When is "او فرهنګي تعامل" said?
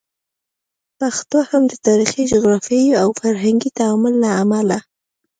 3.01-4.13